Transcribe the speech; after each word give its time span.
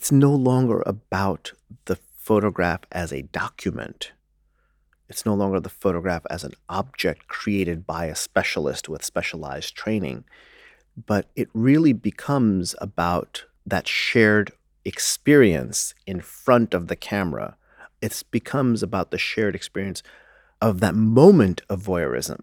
It's 0.00 0.10
no 0.10 0.34
longer 0.34 0.82
about 0.86 1.52
the 1.84 1.98
photograph 2.16 2.80
as 2.90 3.12
a 3.12 3.20
document. 3.20 4.12
It's 5.10 5.26
no 5.26 5.34
longer 5.34 5.60
the 5.60 5.68
photograph 5.68 6.22
as 6.30 6.42
an 6.42 6.54
object 6.70 7.28
created 7.28 7.86
by 7.86 8.06
a 8.06 8.14
specialist 8.14 8.88
with 8.88 9.04
specialized 9.04 9.74
training, 9.74 10.24
but 10.96 11.28
it 11.36 11.50
really 11.52 11.92
becomes 11.92 12.74
about 12.80 13.44
that 13.66 13.86
shared 13.86 14.52
experience 14.86 15.92
in 16.06 16.22
front 16.22 16.72
of 16.72 16.86
the 16.86 16.96
camera. 16.96 17.58
It 18.00 18.22
becomes 18.30 18.82
about 18.82 19.10
the 19.10 19.18
shared 19.18 19.54
experience 19.54 20.02
of 20.62 20.80
that 20.80 20.94
moment 20.94 21.60
of 21.68 21.82
voyeurism. 21.82 22.40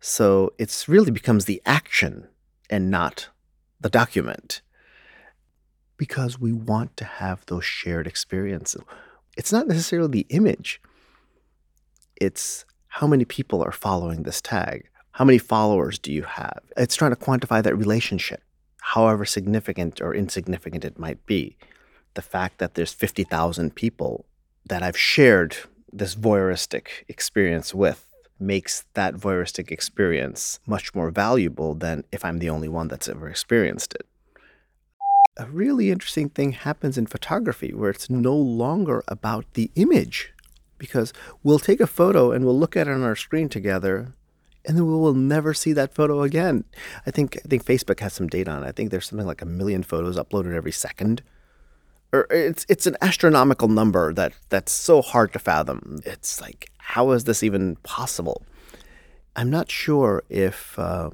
So 0.00 0.54
it 0.56 0.86
really 0.88 1.10
becomes 1.10 1.44
the 1.44 1.60
action 1.66 2.26
and 2.70 2.90
not 2.90 3.28
the 3.78 3.90
document 3.90 4.62
because 5.96 6.40
we 6.40 6.52
want 6.52 6.96
to 6.96 7.04
have 7.04 7.44
those 7.46 7.64
shared 7.64 8.06
experiences. 8.06 8.82
It's 9.36 9.52
not 9.52 9.66
necessarily 9.66 10.10
the 10.10 10.26
image, 10.30 10.80
it's 12.16 12.64
how 12.88 13.06
many 13.06 13.24
people 13.24 13.62
are 13.62 13.72
following 13.72 14.22
this 14.22 14.40
tag. 14.40 14.88
How 15.12 15.24
many 15.24 15.38
followers 15.38 15.98
do 15.98 16.12
you 16.12 16.22
have? 16.22 16.60
It's 16.76 16.96
trying 16.96 17.10
to 17.12 17.16
quantify 17.16 17.62
that 17.62 17.76
relationship, 17.76 18.42
however 18.80 19.24
significant 19.24 20.00
or 20.00 20.14
insignificant 20.14 20.84
it 20.84 20.98
might 20.98 21.24
be. 21.26 21.56
The 22.14 22.22
fact 22.22 22.58
that 22.58 22.74
there's 22.74 22.92
50,000 22.92 23.74
people 23.74 24.26
that 24.66 24.82
I've 24.82 24.96
shared 24.96 25.56
this 25.92 26.14
voyeuristic 26.14 26.86
experience 27.08 27.74
with 27.74 28.08
makes 28.38 28.84
that 28.94 29.14
voyeuristic 29.14 29.70
experience 29.70 30.58
much 30.66 30.94
more 30.94 31.10
valuable 31.10 31.74
than 31.74 32.04
if 32.10 32.24
I'm 32.24 32.38
the 32.38 32.50
only 32.50 32.68
one 32.68 32.88
that's 32.88 33.08
ever 33.08 33.28
experienced 33.28 33.94
it. 33.94 34.06
A 35.36 35.46
really 35.46 35.90
interesting 35.90 36.28
thing 36.28 36.52
happens 36.52 36.96
in 36.96 37.06
photography 37.06 37.72
where 37.72 37.90
it's 37.90 38.08
no 38.08 38.36
longer 38.36 39.02
about 39.08 39.44
the 39.54 39.70
image 39.74 40.32
because 40.78 41.12
we'll 41.42 41.58
take 41.58 41.80
a 41.80 41.86
photo 41.86 42.30
and 42.30 42.44
we'll 42.44 42.58
look 42.58 42.76
at 42.76 42.86
it 42.86 42.92
on 42.92 43.02
our 43.02 43.16
screen 43.16 43.48
together 43.48 44.12
and 44.66 44.76
then 44.76 44.86
we 44.86 44.94
will 44.94 45.14
never 45.14 45.52
see 45.52 45.72
that 45.74 45.94
photo 45.94 46.22
again. 46.22 46.64
I 47.06 47.10
think 47.10 47.36
I 47.44 47.48
think 47.48 47.64
Facebook 47.64 48.00
has 48.00 48.14
some 48.14 48.28
data 48.28 48.50
on 48.50 48.64
it. 48.64 48.68
I 48.68 48.72
think 48.72 48.90
there's 48.90 49.06
something 49.06 49.26
like 49.26 49.42
a 49.42 49.46
million 49.46 49.82
photos 49.82 50.16
uploaded 50.16 50.54
every 50.54 50.72
second. 50.72 51.22
Or 52.12 52.26
it's 52.30 52.64
it's 52.68 52.86
an 52.86 52.96
astronomical 53.02 53.68
number 53.68 54.12
that 54.14 54.32
that's 54.48 54.72
so 54.72 55.02
hard 55.02 55.32
to 55.32 55.38
fathom. 55.38 56.00
It's 56.06 56.40
like 56.40 56.70
how 56.78 57.10
is 57.10 57.24
this 57.24 57.42
even 57.42 57.76
possible? 57.76 58.44
I'm 59.36 59.50
not 59.50 59.70
sure 59.70 60.22
if 60.28 60.78
uh, 60.78 61.10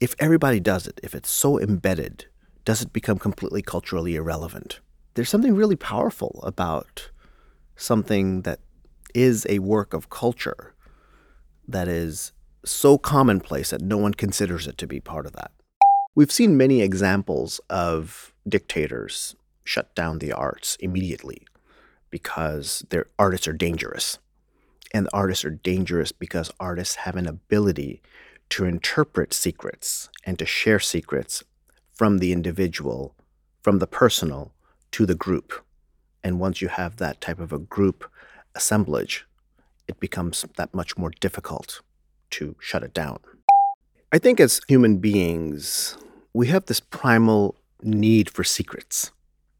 if 0.00 0.14
everybody 0.18 0.60
does 0.60 0.86
it, 0.86 1.00
if 1.02 1.14
it's 1.14 1.30
so 1.30 1.58
embedded, 1.58 2.26
does 2.64 2.82
it 2.82 2.92
become 2.92 3.18
completely 3.18 3.62
culturally 3.62 4.16
irrelevant? 4.16 4.80
There's 5.14 5.28
something 5.28 5.54
really 5.54 5.76
powerful 5.76 6.40
about 6.42 7.10
something 7.76 8.42
that 8.42 8.60
is 9.14 9.46
a 9.48 9.58
work 9.60 9.94
of 9.94 10.10
culture 10.10 10.74
that 11.68 11.88
is 11.88 12.32
so 12.64 12.98
commonplace 12.98 13.70
that 13.70 13.82
no 13.82 13.98
one 13.98 14.14
considers 14.14 14.66
it 14.66 14.78
to 14.78 14.86
be 14.86 15.00
part 15.00 15.26
of 15.26 15.32
that. 15.32 15.52
We've 16.14 16.32
seen 16.32 16.56
many 16.56 16.80
examples 16.80 17.60
of 17.68 18.32
dictators 18.48 19.36
shut 19.64 19.94
down 19.94 20.18
the 20.18 20.32
arts 20.32 20.76
immediately 20.80 21.46
because 22.10 22.84
their 22.90 23.06
artists 23.18 23.48
are 23.48 23.52
dangerous. 23.52 24.18
And 24.92 25.08
artists 25.12 25.44
are 25.44 25.50
dangerous 25.50 26.12
because 26.12 26.52
artists 26.60 26.96
have 26.96 27.16
an 27.16 27.26
ability 27.26 28.00
to 28.50 28.64
interpret 28.64 29.32
secrets 29.34 30.08
and 30.24 30.38
to 30.38 30.46
share 30.46 30.78
secrets 30.78 31.42
from 31.94 32.18
the 32.18 32.32
individual, 32.32 33.14
from 33.62 33.78
the 33.78 33.86
personal 33.86 34.52
to 34.92 35.06
the 35.06 35.14
group. 35.14 35.52
And 36.22 36.40
once 36.40 36.60
you 36.60 36.68
have 36.68 36.96
that 36.96 37.20
type 37.20 37.38
of 37.38 37.52
a 37.52 37.58
group 37.58 38.10
assemblage, 38.54 39.26
it 39.86 40.00
becomes 40.00 40.44
that 40.56 40.74
much 40.74 40.96
more 40.96 41.10
difficult 41.20 41.80
to 42.30 42.56
shut 42.58 42.82
it 42.82 42.94
down. 42.94 43.18
I 44.12 44.18
think 44.18 44.40
as 44.40 44.60
human 44.68 44.98
beings, 44.98 45.96
we 46.32 46.46
have 46.48 46.66
this 46.66 46.80
primal 46.80 47.56
need 47.82 48.30
for 48.30 48.44
secrets. 48.44 49.10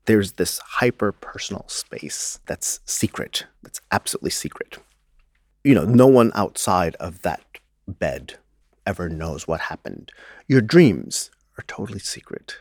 There's 0.07 0.33
this 0.33 0.59
hyper 0.59 1.13
personal 1.13 1.65
space 1.69 2.41
that's 2.47 2.81
secret, 2.85 3.47
that's 3.63 3.81
absolutely 3.91 4.31
secret. 4.31 4.79
You 5.63 5.75
know, 5.75 5.85
no 5.85 6.07
one 6.07 6.31
outside 6.35 6.95
of 6.97 7.23
that 7.23 7.43
bed 7.87 8.35
ever 8.87 9.09
knows 9.09 9.49
what 9.49 9.61
happened. 9.61 10.13
Your 10.47 10.61
dreams 10.61 11.31
are 11.59 11.65
totally 11.67 11.99
secret. 11.99 12.57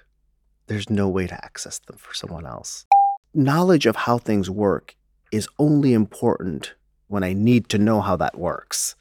There's 0.67 0.89
no 0.89 1.09
way 1.09 1.27
to 1.27 1.45
access 1.45 1.79
them 1.79 1.97
for 1.97 2.13
someone 2.13 2.45
else. 2.45 2.85
Knowledge 3.33 3.85
of 3.85 3.95
how 3.95 4.17
things 4.17 4.49
work 4.49 4.95
is 5.31 5.47
only 5.59 5.93
important 5.93 6.73
when 7.07 7.23
I 7.23 7.33
need 7.33 7.69
to 7.69 7.77
know 7.77 8.01
how 8.01 8.15
that 8.17 8.37
works. 8.37 8.95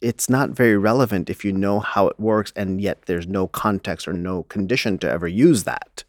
It's 0.00 0.28
not 0.28 0.50
very 0.50 0.76
relevant 0.76 1.30
if 1.30 1.44
you 1.44 1.52
know 1.52 1.80
how 1.80 2.08
it 2.08 2.18
works 2.18 2.52
and 2.56 2.80
yet 2.80 3.02
there's 3.02 3.26
no 3.26 3.46
context 3.46 4.08
or 4.08 4.12
no 4.12 4.44
condition 4.44 4.98
to 4.98 5.10
ever 5.10 5.28
use 5.28 5.64
that. 5.64 6.04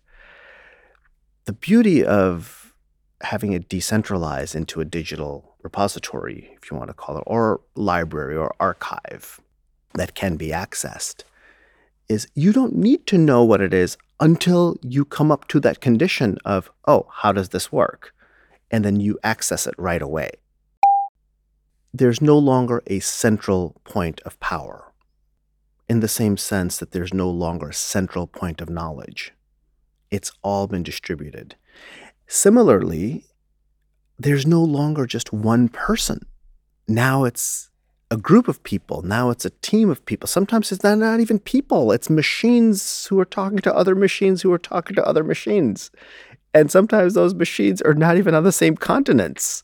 The 1.45 1.53
beauty 1.53 2.05
of 2.05 2.73
having 3.21 3.53
it 3.53 3.69
decentralized 3.69 4.55
into 4.55 4.81
a 4.81 4.85
digital 4.85 5.55
repository, 5.61 6.51
if 6.61 6.69
you 6.69 6.77
want 6.77 6.89
to 6.89 6.93
call 6.93 7.17
it, 7.17 7.23
or 7.25 7.61
library 7.75 8.35
or 8.35 8.53
archive 8.59 9.39
that 9.93 10.15
can 10.15 10.35
be 10.35 10.47
accessed, 10.47 11.23
is 12.09 12.27
you 12.35 12.53
don't 12.53 12.75
need 12.75 13.07
to 13.07 13.17
know 13.17 13.43
what 13.43 13.61
it 13.61 13.73
is 13.73 13.97
until 14.19 14.77
you 14.81 15.05
come 15.05 15.31
up 15.31 15.47
to 15.49 15.59
that 15.61 15.81
condition 15.81 16.37
of, 16.45 16.71
oh, 16.87 17.07
how 17.11 17.31
does 17.31 17.49
this 17.49 17.71
work? 17.71 18.13
and 18.73 18.83
then 18.83 18.99
you 18.99 19.19
access 19.23 19.67
it 19.67 19.75
right 19.77 20.01
away. 20.01 20.31
There's 21.93 22.21
no 22.21 22.39
longer 22.39 22.81
a 22.87 22.99
central 23.01 23.79
point 23.83 24.19
of 24.21 24.39
power, 24.39 24.91
in 25.87 25.99
the 25.99 26.07
same 26.07 26.37
sense 26.37 26.77
that 26.79 26.89
there's 26.89 27.13
no 27.13 27.29
longer 27.29 27.69
a 27.69 27.73
central 27.73 28.25
point 28.25 28.61
of 28.61 28.71
knowledge. 28.71 29.31
It's 30.09 30.31
all 30.41 30.65
been 30.65 30.81
distributed. 30.81 31.55
Similarly, 32.25 33.27
there's 34.17 34.47
no 34.47 34.63
longer 34.63 35.05
just 35.05 35.31
one 35.31 35.69
person. 35.69 36.25
Now 36.87 37.25
it's 37.25 37.69
a 38.13 38.17
group 38.17 38.47
of 38.47 38.61
people. 38.61 39.01
Now 39.01 39.31
it's 39.31 39.43
a 39.43 39.49
team 39.63 39.89
of 39.89 40.05
people. 40.05 40.27
Sometimes 40.27 40.71
it's 40.71 40.83
not, 40.83 40.99
not 40.99 41.19
even 41.19 41.39
people, 41.39 41.91
it's 41.91 42.11
machines 42.11 43.07
who 43.07 43.19
are 43.19 43.25
talking 43.25 43.57
to 43.57 43.75
other 43.75 43.95
machines 43.95 44.43
who 44.43 44.53
are 44.53 44.59
talking 44.59 44.95
to 44.95 45.07
other 45.07 45.23
machines. 45.23 45.89
And 46.53 46.69
sometimes 46.69 47.15
those 47.15 47.33
machines 47.33 47.81
are 47.81 47.95
not 47.95 48.17
even 48.17 48.35
on 48.35 48.43
the 48.43 48.51
same 48.51 48.77
continents. 48.77 49.63